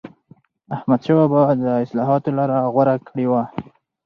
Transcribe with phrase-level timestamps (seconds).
[0.75, 3.43] احمدشاه بابا د اصلاحاتو لاره غوره کړې وه.